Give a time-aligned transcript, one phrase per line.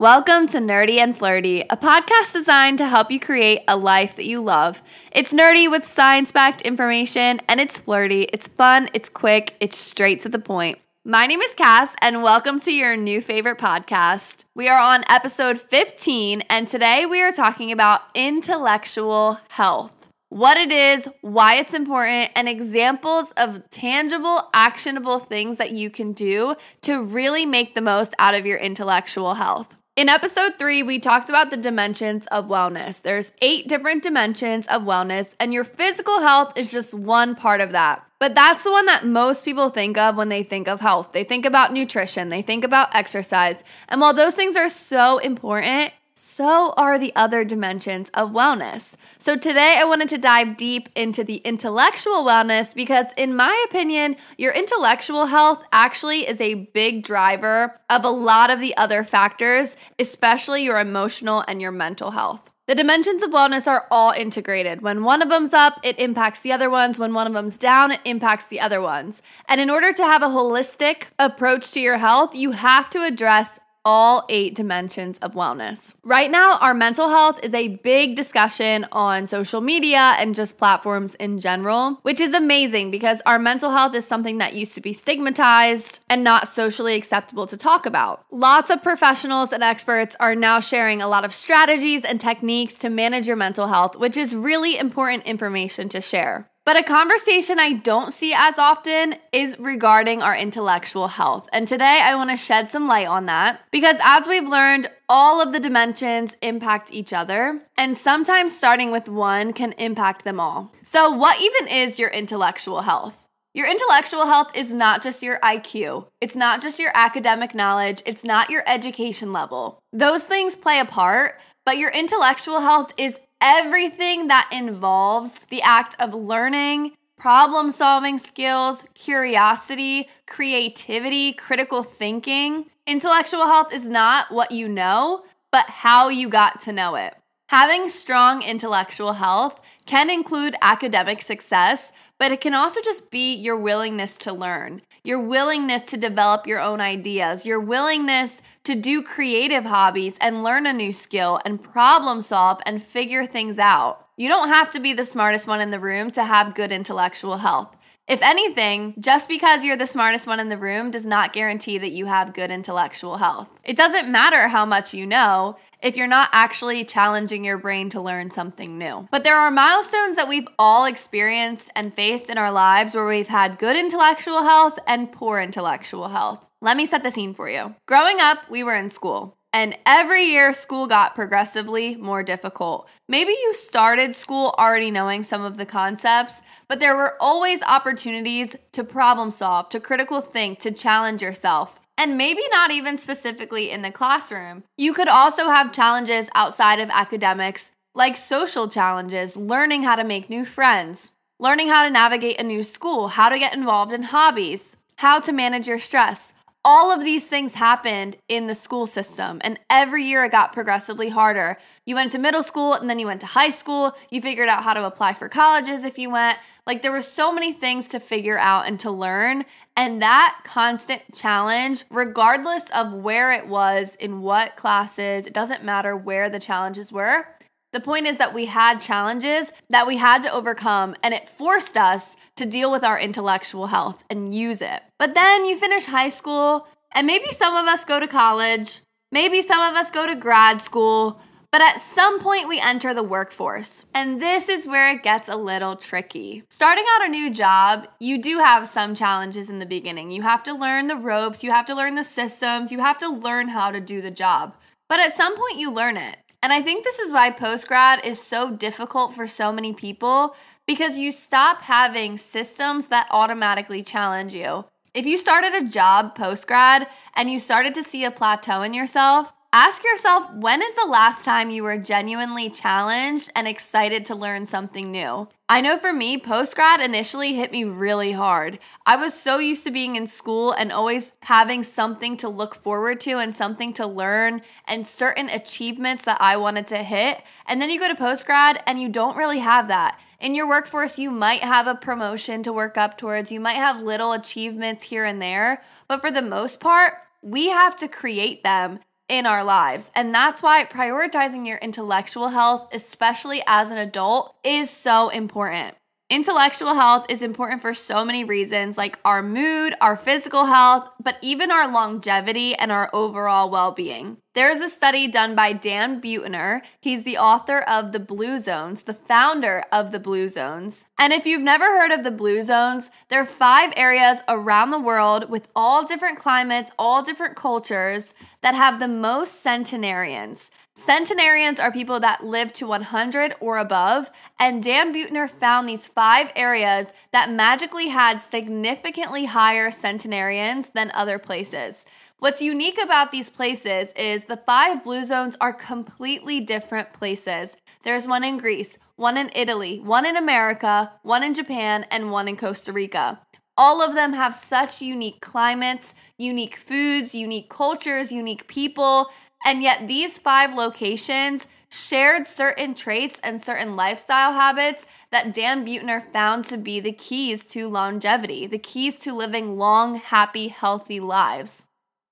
[0.00, 4.24] Welcome to Nerdy and Flirty, a podcast designed to help you create a life that
[4.24, 4.82] you love.
[5.12, 8.22] It's nerdy with science backed information, and it's flirty.
[8.22, 10.78] It's fun, it's quick, it's straight to the point.
[11.04, 14.46] My name is Cass, and welcome to your new favorite podcast.
[14.54, 19.92] We are on episode 15, and today we are talking about intellectual health
[20.30, 26.12] what it is, why it's important, and examples of tangible, actionable things that you can
[26.12, 29.76] do to really make the most out of your intellectual health.
[29.96, 33.02] In episode three, we talked about the dimensions of wellness.
[33.02, 37.72] There's eight different dimensions of wellness, and your physical health is just one part of
[37.72, 38.06] that.
[38.20, 41.10] But that's the one that most people think of when they think of health.
[41.12, 43.64] They think about nutrition, they think about exercise.
[43.88, 48.94] And while those things are so important, so are the other dimensions of wellness.
[49.16, 54.16] So, today I wanted to dive deep into the intellectual wellness because, in my opinion,
[54.36, 59.78] your intellectual health actually is a big driver of a lot of the other factors,
[59.98, 62.50] especially your emotional and your mental health.
[62.66, 64.82] The dimensions of wellness are all integrated.
[64.82, 66.98] When one of them's up, it impacts the other ones.
[66.98, 69.22] When one of them's down, it impacts the other ones.
[69.48, 73.58] And in order to have a holistic approach to your health, you have to address
[73.84, 75.94] all eight dimensions of wellness.
[76.02, 81.14] Right now, our mental health is a big discussion on social media and just platforms
[81.16, 84.92] in general, which is amazing because our mental health is something that used to be
[84.92, 88.24] stigmatized and not socially acceptable to talk about.
[88.30, 92.90] Lots of professionals and experts are now sharing a lot of strategies and techniques to
[92.90, 96.49] manage your mental health, which is really important information to share.
[96.66, 101.48] But a conversation I don't see as often is regarding our intellectual health.
[101.52, 105.40] And today I want to shed some light on that because as we've learned, all
[105.40, 110.70] of the dimensions impact each other, and sometimes starting with one can impact them all.
[110.82, 113.24] So, what even is your intellectual health?
[113.52, 116.06] Your intellectual health is not just your IQ.
[116.20, 118.00] It's not just your academic knowledge.
[118.06, 119.80] It's not your education level.
[119.92, 125.96] Those things play a part, but your intellectual health is everything that involves the act
[125.98, 132.66] of learning, problem solving skills, curiosity, creativity, critical thinking.
[132.86, 137.14] Intellectual health is not what you know, but how you got to know it.
[137.48, 143.56] Having strong intellectual health can include academic success, but it can also just be your
[143.56, 149.64] willingness to learn, your willingness to develop your own ideas, your willingness to do creative
[149.64, 154.06] hobbies and learn a new skill and problem solve and figure things out.
[154.16, 157.38] You don't have to be the smartest one in the room to have good intellectual
[157.38, 157.76] health.
[158.06, 161.92] If anything, just because you're the smartest one in the room does not guarantee that
[161.92, 163.48] you have good intellectual health.
[163.64, 168.00] It doesn't matter how much you know if you're not actually challenging your brain to
[168.00, 169.08] learn something new.
[169.10, 173.28] But there are milestones that we've all experienced and faced in our lives where we've
[173.28, 176.48] had good intellectual health and poor intellectual health.
[176.60, 177.74] Let me set the scene for you.
[177.86, 179.36] Growing up, we were in school.
[179.52, 182.88] And every year, school got progressively more difficult.
[183.08, 188.54] Maybe you started school already knowing some of the concepts, but there were always opportunities
[188.72, 191.79] to problem solve, to critical think, to challenge yourself.
[192.00, 194.64] And maybe not even specifically in the classroom.
[194.78, 200.30] You could also have challenges outside of academics, like social challenges, learning how to make
[200.30, 204.76] new friends, learning how to navigate a new school, how to get involved in hobbies,
[204.96, 206.32] how to manage your stress
[206.64, 211.08] all of these things happened in the school system and every year it got progressively
[211.08, 211.56] harder.
[211.86, 213.96] You went to middle school and then you went to high school.
[214.10, 216.38] You figured out how to apply for colleges if you went.
[216.66, 219.44] Like there were so many things to figure out and to learn
[219.76, 225.96] and that constant challenge regardless of where it was in what classes it doesn't matter
[225.96, 227.26] where the challenges were
[227.72, 231.76] the point is that we had challenges that we had to overcome, and it forced
[231.76, 234.82] us to deal with our intellectual health and use it.
[234.98, 238.80] But then you finish high school, and maybe some of us go to college,
[239.12, 241.20] maybe some of us go to grad school,
[241.52, 243.84] but at some point we enter the workforce.
[243.92, 246.44] And this is where it gets a little tricky.
[246.48, 250.12] Starting out a new job, you do have some challenges in the beginning.
[250.12, 253.08] You have to learn the ropes, you have to learn the systems, you have to
[253.08, 254.54] learn how to do the job.
[254.88, 256.16] But at some point, you learn it.
[256.42, 260.34] And I think this is why post grad is so difficult for so many people
[260.66, 264.64] because you stop having systems that automatically challenge you.
[264.94, 268.72] If you started a job post grad and you started to see a plateau in
[268.72, 274.14] yourself, Ask yourself when is the last time you were genuinely challenged and excited to
[274.14, 275.26] learn something new?
[275.48, 278.60] I know for me, post grad initially hit me really hard.
[278.86, 283.00] I was so used to being in school and always having something to look forward
[283.00, 287.20] to and something to learn and certain achievements that I wanted to hit.
[287.44, 289.98] And then you go to post grad and you don't really have that.
[290.20, 293.82] In your workforce, you might have a promotion to work up towards, you might have
[293.82, 298.78] little achievements here and there, but for the most part, we have to create them
[299.10, 299.90] in our lives.
[299.94, 305.74] And that's why prioritizing your intellectual health, especially as an adult, is so important.
[306.10, 311.16] Intellectual health is important for so many reasons, like our mood, our physical health, but
[311.22, 314.16] even our longevity and our overall well being.
[314.34, 316.62] There's a study done by Dan Buettner.
[316.80, 320.86] He's the author of The Blue Zones, the founder of the Blue Zones.
[320.98, 324.80] And if you've never heard of the Blue Zones, there are five areas around the
[324.80, 330.50] world with all different climates, all different cultures that have the most centenarians.
[330.74, 336.32] Centenarians are people that live to 100 or above, and Dan Buettner found these five
[336.34, 341.84] areas that magically had significantly higher centenarians than other places.
[342.18, 347.56] What's unique about these places is the five blue zones are completely different places.
[347.82, 352.28] There's one in Greece, one in Italy, one in America, one in Japan, and one
[352.28, 353.20] in Costa Rica.
[353.56, 359.10] All of them have such unique climates, unique foods, unique cultures, unique people,
[359.44, 366.12] and yet, these five locations shared certain traits and certain lifestyle habits that Dan Buettner
[366.12, 371.64] found to be the keys to longevity, the keys to living long, happy, healthy lives.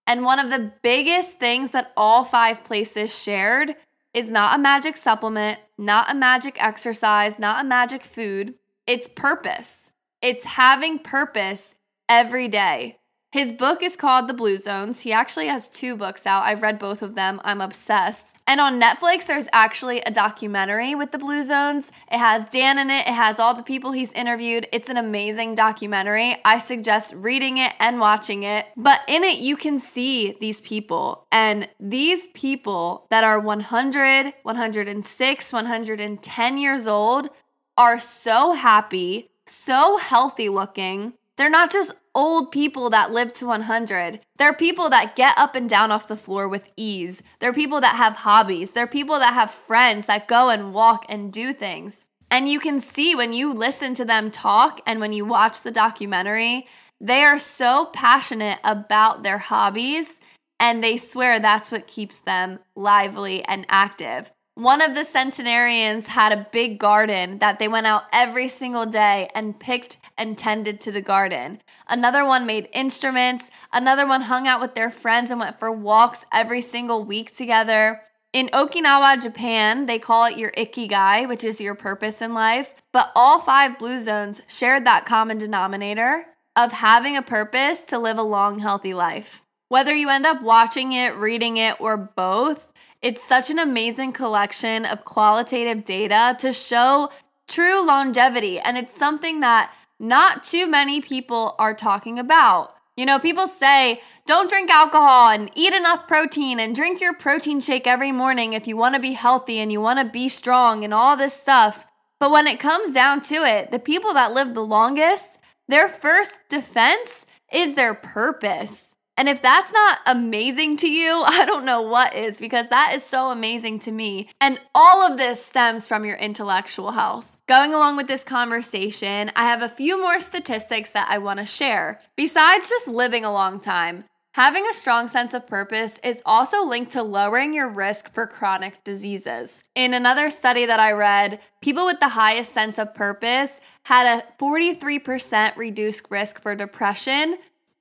[0.07, 3.75] And one of the biggest things that all five places shared
[4.15, 8.55] is not a magic supplement, not a magic exercise, not a magic food.
[8.87, 9.91] It's purpose.
[10.23, 11.75] It's having purpose
[12.09, 12.98] every day.
[13.31, 15.03] His book is called The Blue Zones.
[15.03, 16.45] He actually has two books out.
[16.45, 17.43] I've read both of them.
[17.45, 18.35] I'm obsessed.
[18.47, 21.93] And on Netflix, there's actually a documentary with the Blue Zones.
[22.11, 24.67] It has Dan in it, it has all the people he's interviewed.
[24.73, 26.41] It's an amazing documentary.
[26.43, 28.65] I suggest reading it and watching it.
[28.79, 31.27] But in it, you can see these people.
[31.31, 37.29] And these people that are 100, 106, 110 years old
[37.77, 41.13] are so happy, so healthy looking.
[41.37, 44.19] They're not just old people that live to 100.
[44.39, 47.23] They're people that get up and down off the floor with ease.
[47.39, 48.73] They're people that have hobbies.
[48.73, 52.05] They're people that have friends that go and walk and do things.
[52.29, 55.71] And you can see when you listen to them talk and when you watch the
[55.71, 56.67] documentary,
[57.01, 60.19] they are so passionate about their hobbies
[60.59, 64.33] and they swear that's what keeps them lively and active.
[64.59, 69.29] One of the centenarians had a big garden that they went out every single day
[69.33, 71.63] and picked and tended to the garden.
[71.87, 73.53] Another one made instruments.
[73.73, 78.01] Another one hung out with their friends and went for walks every single week together.
[78.33, 82.75] In Okinawa, Japan, they call it your ikigai, which is your purpose in life.
[82.93, 86.27] But all five blue zones shared that common denominator
[86.57, 89.45] of having a purpose to live a long, healthy life.
[89.69, 92.73] Whether you end up watching it, reading it, or both,
[93.03, 97.11] it's such an amazing collection of qualitative data to show
[97.47, 98.59] true longevity.
[98.59, 102.75] And it's something that not too many people are talking about.
[102.97, 107.61] You know, people say, don't drink alcohol and eat enough protein and drink your protein
[107.61, 110.83] shake every morning if you want to be healthy and you want to be strong
[110.83, 111.87] and all this stuff.
[112.19, 116.41] But when it comes down to it, the people that live the longest, their first
[116.49, 118.88] defense is their purpose.
[119.19, 123.03] And if that's not amazing to you, I don't know what is because that is
[123.03, 124.31] so amazing to me.
[124.41, 127.37] And all of this stems from your intellectual health.
[127.49, 131.45] Going along with this conversation, I have a few more statistics that I want to
[131.45, 132.01] share.
[132.15, 134.05] Besides just living a long time,
[134.35, 138.85] Having a strong sense of purpose is also linked to lowering your risk for chronic
[138.85, 139.65] diseases.
[139.75, 144.25] In another study that I read, people with the highest sense of purpose had a
[144.41, 147.39] 43% reduced risk for depression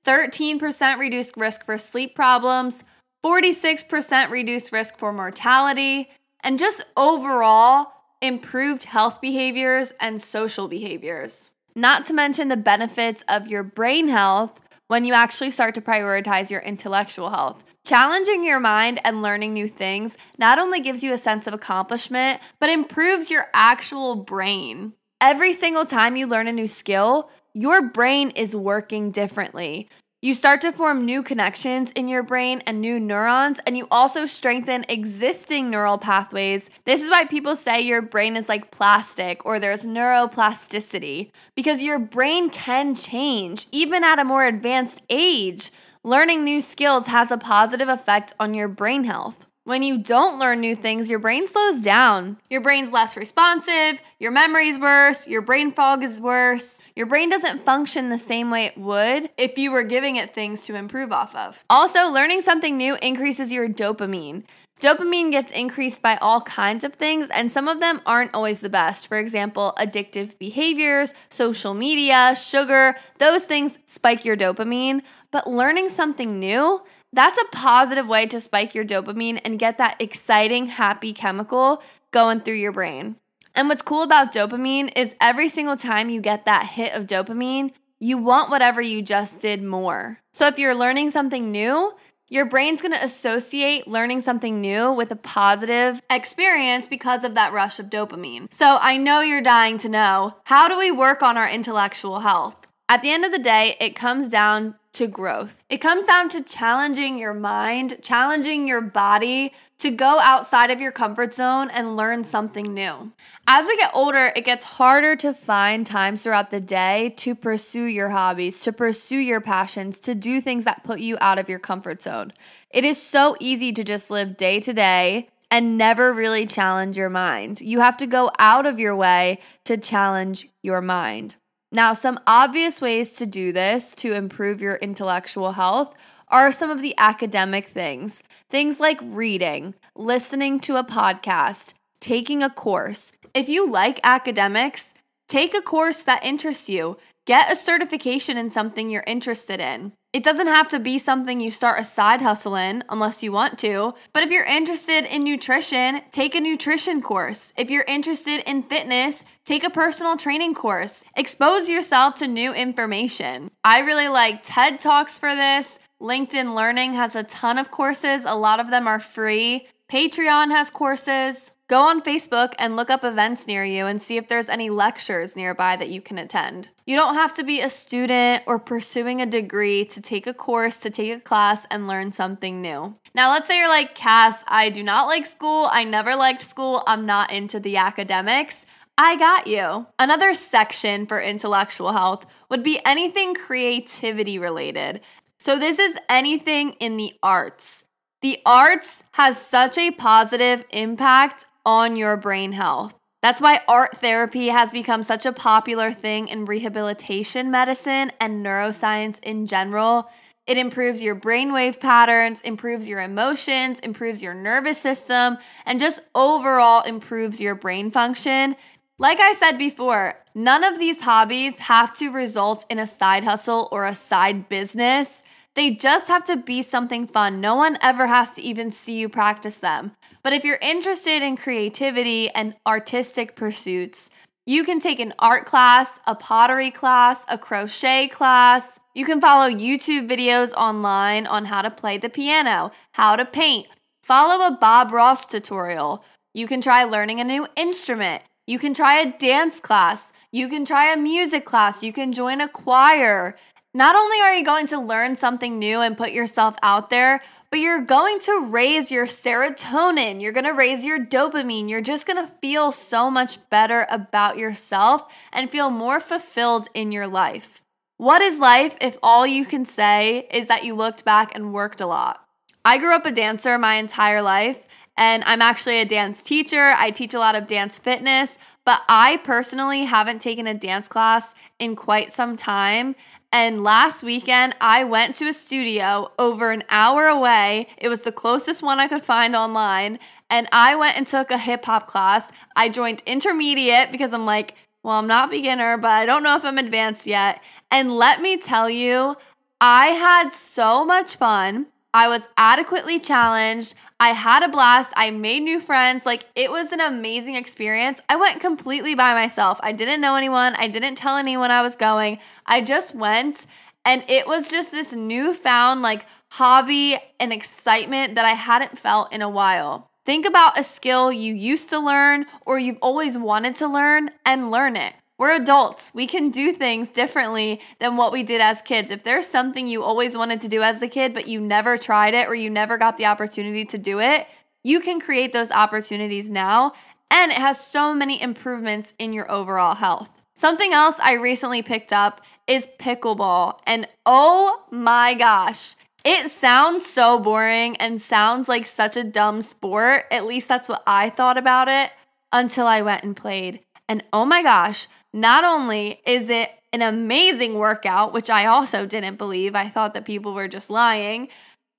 [0.08, 2.82] 13% reduced risk for sleep problems,
[3.22, 6.08] 46% reduced risk for mortality,
[6.40, 11.50] and just overall improved health behaviors and social behaviors.
[11.76, 16.50] Not to mention the benefits of your brain health when you actually start to prioritize
[16.50, 17.62] your intellectual health.
[17.84, 22.40] Challenging your mind and learning new things not only gives you a sense of accomplishment,
[22.60, 24.94] but improves your actual brain.
[25.20, 29.88] Every single time you learn a new skill, your brain is working differently.
[30.20, 34.26] You start to form new connections in your brain and new neurons, and you also
[34.26, 36.70] strengthen existing neural pathways.
[36.84, 42.00] This is why people say your brain is like plastic or there's neuroplasticity, because your
[42.00, 45.70] brain can change even at a more advanced age.
[46.02, 49.47] Learning new skills has a positive effect on your brain health.
[49.68, 52.38] When you don't learn new things, your brain slows down.
[52.48, 56.78] Your brain's less responsive, your memory's worse, your brain fog is worse.
[56.96, 60.64] Your brain doesn't function the same way it would if you were giving it things
[60.64, 61.66] to improve off of.
[61.68, 64.44] Also, learning something new increases your dopamine.
[64.80, 68.68] Dopamine gets increased by all kinds of things, and some of them aren't always the
[68.70, 69.06] best.
[69.06, 75.02] For example, addictive behaviors, social media, sugar, those things spike your dopamine.
[75.30, 76.80] But learning something new,
[77.12, 82.40] That's a positive way to spike your dopamine and get that exciting, happy chemical going
[82.40, 83.16] through your brain.
[83.54, 87.72] And what's cool about dopamine is every single time you get that hit of dopamine,
[87.98, 90.20] you want whatever you just did more.
[90.32, 91.94] So if you're learning something new,
[92.28, 97.78] your brain's gonna associate learning something new with a positive experience because of that rush
[97.78, 98.52] of dopamine.
[98.52, 102.66] So I know you're dying to know how do we work on our intellectual health?
[102.88, 105.62] At the end of the day, it comes down to growth.
[105.68, 110.90] It comes down to challenging your mind, challenging your body to go outside of your
[110.90, 113.12] comfort zone and learn something new.
[113.46, 117.84] As we get older, it gets harder to find times throughout the day to pursue
[117.84, 121.60] your hobbies, to pursue your passions, to do things that put you out of your
[121.60, 122.32] comfort zone.
[122.70, 127.08] It is so easy to just live day to day and never really challenge your
[127.08, 127.60] mind.
[127.60, 131.36] You have to go out of your way to challenge your mind.
[131.70, 135.94] Now, some obvious ways to do this to improve your intellectual health
[136.28, 138.22] are some of the academic things.
[138.48, 143.12] Things like reading, listening to a podcast, taking a course.
[143.34, 144.94] If you like academics,
[145.28, 146.96] take a course that interests you.
[147.26, 149.92] Get a certification in something you're interested in.
[150.14, 153.58] It doesn't have to be something you start a side hustle in unless you want
[153.58, 153.92] to.
[154.14, 157.52] But if you're interested in nutrition, take a nutrition course.
[157.58, 161.04] If you're interested in fitness, take a personal training course.
[161.14, 163.50] Expose yourself to new information.
[163.62, 165.78] I really like TED Talks for this.
[166.00, 169.66] LinkedIn Learning has a ton of courses, a lot of them are free.
[169.90, 171.52] Patreon has courses.
[171.68, 175.36] Go on Facebook and look up events near you and see if there's any lectures
[175.36, 176.70] nearby that you can attend.
[176.86, 180.78] You don't have to be a student or pursuing a degree to take a course,
[180.78, 182.96] to take a class, and learn something new.
[183.14, 185.68] Now, let's say you're like, Cass, I do not like school.
[185.70, 186.82] I never liked school.
[186.86, 188.64] I'm not into the academics.
[188.96, 189.88] I got you.
[189.98, 195.02] Another section for intellectual health would be anything creativity related.
[195.36, 197.84] So, this is anything in the arts.
[198.22, 202.94] The arts has such a positive impact on your brain health.
[203.20, 209.22] That's why art therapy has become such a popular thing in rehabilitation medicine and neuroscience
[209.22, 210.08] in general.
[210.46, 216.84] It improves your brainwave patterns, improves your emotions, improves your nervous system, and just overall
[216.84, 218.56] improves your brain function.
[218.96, 223.68] Like I said before, none of these hobbies have to result in a side hustle
[223.70, 225.22] or a side business.
[225.52, 227.42] They just have to be something fun.
[227.42, 229.92] No one ever has to even see you practice them.
[230.22, 234.10] But if you're interested in creativity and artistic pursuits,
[234.46, 238.78] you can take an art class, a pottery class, a crochet class.
[238.94, 243.66] You can follow YouTube videos online on how to play the piano, how to paint.
[244.02, 246.02] Follow a Bob Ross tutorial.
[246.32, 248.22] You can try learning a new instrument.
[248.46, 250.12] You can try a dance class.
[250.32, 251.82] You can try a music class.
[251.82, 253.36] You can join a choir.
[253.74, 257.20] Not only are you going to learn something new and put yourself out there,
[257.50, 260.20] but you're going to raise your serotonin.
[260.20, 261.68] You're going to raise your dopamine.
[261.68, 266.92] You're just going to feel so much better about yourself and feel more fulfilled in
[266.92, 267.62] your life.
[267.96, 271.80] What is life if all you can say is that you looked back and worked
[271.80, 272.24] a lot?
[272.64, 276.74] I grew up a dancer my entire life, and I'm actually a dance teacher.
[276.76, 281.34] I teach a lot of dance fitness, but I personally haven't taken a dance class
[281.58, 282.94] in quite some time.
[283.30, 287.68] And last weekend, I went to a studio over an hour away.
[287.76, 289.98] It was the closest one I could find online.
[290.30, 292.32] And I went and took a hip hop class.
[292.56, 296.44] I joined intermediate because I'm like, well, I'm not beginner, but I don't know if
[296.44, 297.42] I'm advanced yet.
[297.70, 299.16] And let me tell you,
[299.60, 301.66] I had so much fun.
[301.92, 303.74] I was adequately challenged.
[304.00, 304.92] I had a blast.
[304.96, 306.06] I made new friends.
[306.06, 308.00] Like, it was an amazing experience.
[308.08, 309.58] I went completely by myself.
[309.62, 310.54] I didn't know anyone.
[310.54, 312.18] I didn't tell anyone I was going.
[312.46, 313.46] I just went,
[313.84, 319.22] and it was just this newfound, like, hobby and excitement that I hadn't felt in
[319.22, 319.90] a while.
[320.04, 324.50] Think about a skill you used to learn or you've always wanted to learn and
[324.50, 324.94] learn it.
[325.18, 325.92] We're adults.
[325.92, 328.92] We can do things differently than what we did as kids.
[328.92, 332.14] If there's something you always wanted to do as a kid, but you never tried
[332.14, 334.28] it or you never got the opportunity to do it,
[334.62, 336.72] you can create those opportunities now.
[337.10, 340.22] And it has so many improvements in your overall health.
[340.34, 343.58] Something else I recently picked up is pickleball.
[343.66, 350.04] And oh my gosh, it sounds so boring and sounds like such a dumb sport.
[350.12, 351.90] At least that's what I thought about it
[352.32, 353.60] until I went and played.
[353.88, 359.16] And oh my gosh, not only is it an amazing workout, which I also didn't
[359.16, 361.28] believe, I thought that people were just lying.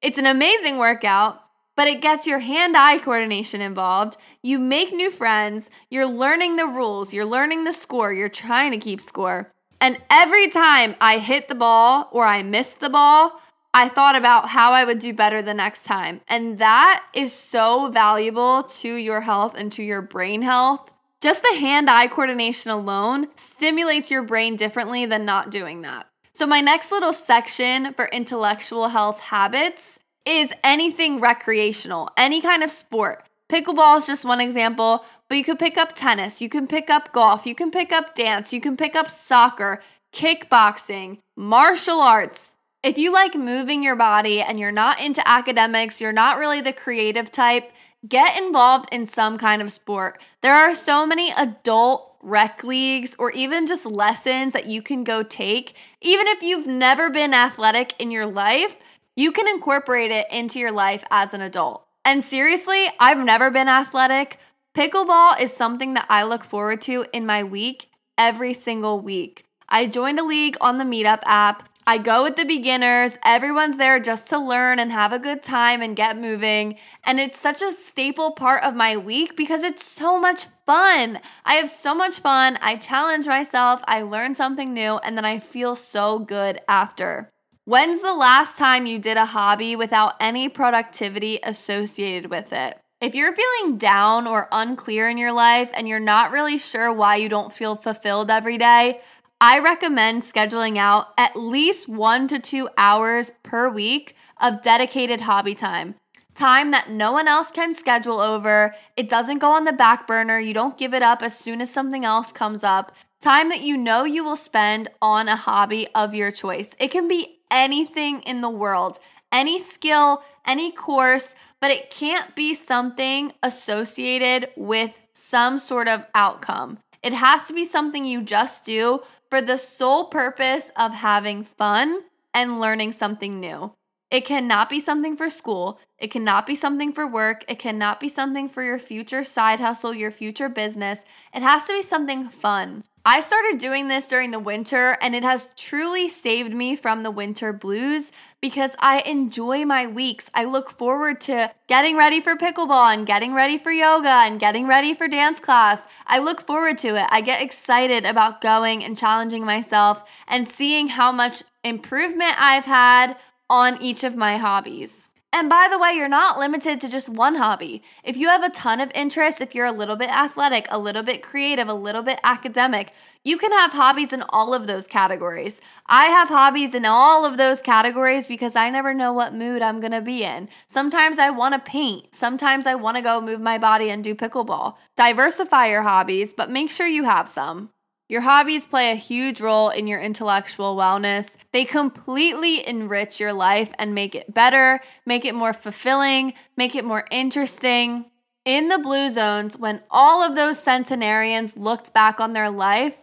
[0.01, 1.41] It's an amazing workout,
[1.75, 4.17] but it gets your hand eye coordination involved.
[4.41, 8.77] You make new friends, you're learning the rules, you're learning the score, you're trying to
[8.77, 9.51] keep score.
[9.79, 13.39] And every time I hit the ball or I miss the ball,
[13.73, 16.21] I thought about how I would do better the next time.
[16.27, 20.88] And that is so valuable to your health and to your brain health.
[21.21, 26.07] Just the hand eye coordination alone stimulates your brain differently than not doing that.
[26.31, 32.69] So, my next little section for intellectual health habits is anything recreational, any kind of
[32.69, 33.25] sport.
[33.51, 37.11] Pickleball is just one example, but you could pick up tennis, you can pick up
[37.11, 39.81] golf, you can pick up dance, you can pick up soccer,
[40.13, 42.55] kickboxing, martial arts.
[42.81, 46.71] If you like moving your body and you're not into academics, you're not really the
[46.71, 47.73] creative type,
[48.07, 50.21] get involved in some kind of sport.
[50.41, 55.23] There are so many adult rec leagues or even just lessons that you can go
[55.23, 55.75] take.
[56.01, 58.77] Even if you've never been athletic in your life,
[59.15, 61.85] you can incorporate it into your life as an adult.
[62.05, 64.39] And seriously, I've never been athletic.
[64.75, 69.45] Pickleball is something that I look forward to in my week every single week.
[69.67, 71.68] I joined a league on the Meetup app.
[71.89, 73.17] I go with the beginners.
[73.25, 76.77] Everyone's there just to learn and have a good time and get moving.
[77.03, 81.19] And it's such a staple part of my week because it's so much fun.
[81.45, 82.59] I have so much fun.
[82.61, 87.27] I challenge myself, I learn something new, and then I feel so good after.
[87.65, 92.77] When's the last time you did a hobby without any productivity associated with it?
[93.01, 97.15] If you're feeling down or unclear in your life and you're not really sure why
[97.15, 99.01] you don't feel fulfilled every day,
[99.41, 105.55] I recommend scheduling out at least one to two hours per week of dedicated hobby
[105.55, 105.95] time.
[106.35, 108.75] Time that no one else can schedule over.
[108.97, 110.39] It doesn't go on the back burner.
[110.39, 112.91] You don't give it up as soon as something else comes up.
[113.21, 116.71] Time that you know you will spend on a hobby of your choice.
[116.77, 118.99] It can be anything in the world,
[119.31, 126.79] any skill, any course, but it can't be something associated with some sort of outcome.
[127.01, 132.03] It has to be something you just do for the sole purpose of having fun
[132.33, 133.73] and learning something new.
[134.11, 135.79] It cannot be something for school.
[135.99, 137.45] It cannot be something for work.
[137.47, 141.03] It cannot be something for your future side hustle, your future business.
[141.33, 142.83] It has to be something fun.
[143.05, 147.11] I started doing this during the winter and it has truly saved me from the
[147.11, 150.29] winter blues because I enjoy my weeks.
[150.33, 154.67] I look forward to getting ready for pickleball and getting ready for yoga and getting
[154.67, 155.87] ready for dance class.
[156.07, 157.07] I look forward to it.
[157.09, 163.17] I get excited about going and challenging myself and seeing how much improvement I've had
[163.49, 165.09] on each of my hobbies.
[165.31, 167.83] And by the way, you're not limited to just one hobby.
[168.03, 171.03] If you have a ton of interest, if you're a little bit athletic, a little
[171.03, 175.61] bit creative, a little bit academic, you can have hobbies in all of those categories.
[175.85, 179.79] I have hobbies in all of those categories because I never know what mood I'm
[179.79, 180.49] gonna be in.
[180.67, 184.77] Sometimes I wanna paint, sometimes I wanna go move my body and do pickleball.
[184.95, 187.69] Diversify your hobbies, but make sure you have some.
[188.09, 191.29] Your hobbies play a huge role in your intellectual wellness.
[191.51, 196.83] They completely enrich your life and make it better, make it more fulfilling, make it
[196.83, 198.05] more interesting.
[198.45, 202.97] In the blue zones, when all of those centenarians looked back on their life,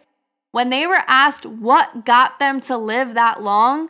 [0.51, 3.87] when they were asked what got them to live that long,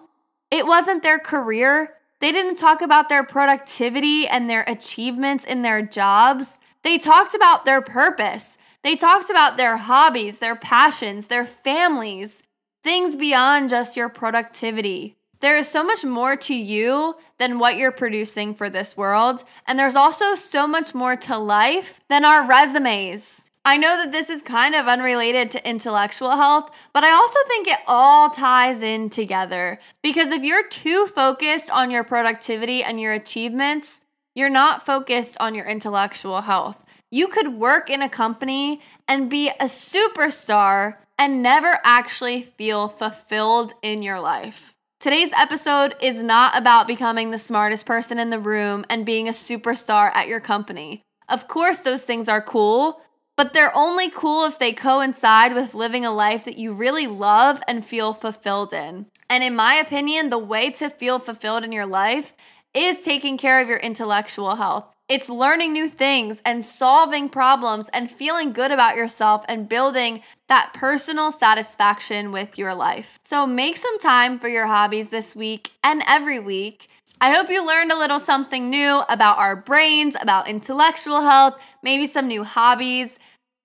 [0.51, 1.95] it wasn't their career.
[2.19, 6.60] They didn't talk about their productivity and their achievements in their jobs.
[6.84, 8.56] They talked about their purpose.
[8.88, 12.41] They talked about their hobbies, their passions, their families,
[12.86, 15.17] things beyond just your productivity.
[15.41, 19.43] There is so much more to you than what you're producing for this world.
[19.67, 23.50] And there's also so much more to life than our resumes.
[23.65, 27.67] I know that this is kind of unrelated to intellectual health, but I also think
[27.67, 29.80] it all ties in together.
[30.02, 34.00] Because if you're too focused on your productivity and your achievements,
[34.34, 36.86] you're not focused on your intellectual health.
[37.10, 43.74] You could work in a company and be a superstar and never actually feel fulfilled
[43.82, 44.76] in your life.
[45.00, 49.32] Today's episode is not about becoming the smartest person in the room and being a
[49.32, 51.02] superstar at your company.
[51.30, 53.00] Of course, those things are cool,
[53.38, 57.62] but they're only cool if they coincide with living a life that you really love
[57.70, 59.06] and feel fulfilled in.
[59.30, 62.34] And in my opinion, the way to feel fulfilled in your life
[62.74, 64.93] is taking care of your intellectual health.
[65.10, 70.74] It's learning new things and solving problems and feeling good about yourself and building that
[70.74, 73.17] personal satisfaction with your life.
[73.24, 76.89] So make some time for your hobbies this week and every week.
[77.22, 82.06] I hope you learned a little something new about our brains, about intellectual health, maybe
[82.06, 83.17] some new hobbies.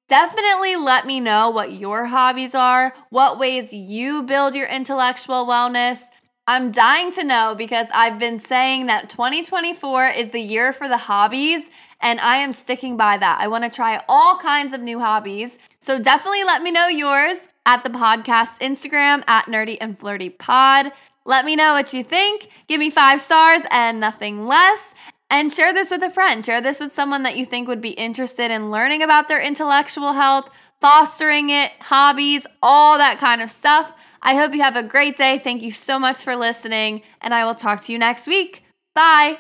[0.06, 6.02] Definitely let me know what your hobbies are, what ways you build your intellectual wellness.
[6.46, 10.96] I'm dying to know because I've been saying that 2024 is the year for the
[10.96, 13.38] hobbies, and I am sticking by that.
[13.40, 15.56] I want to try all kinds of new hobbies.
[15.78, 20.90] So definitely let me know yours at the podcast Instagram at Nerdy and Flirty Pod.
[21.24, 22.48] Let me know what you think.
[22.66, 24.94] Give me five stars and nothing less.
[25.30, 26.44] And share this with a friend.
[26.44, 30.12] Share this with someone that you think would be interested in learning about their intellectual
[30.12, 30.50] health,
[30.80, 33.94] fostering it, hobbies, all that kind of stuff.
[34.22, 35.38] I hope you have a great day.
[35.38, 38.64] Thank you so much for listening, and I will talk to you next week.
[38.94, 39.38] Bye.